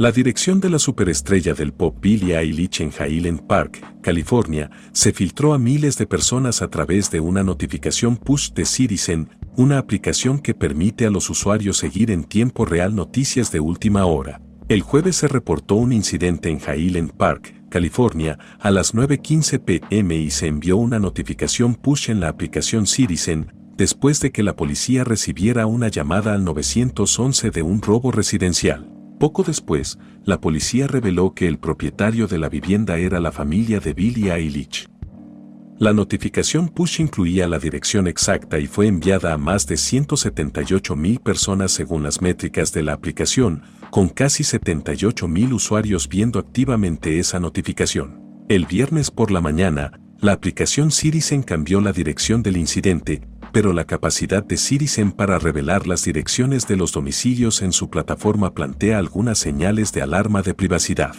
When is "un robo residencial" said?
27.60-28.99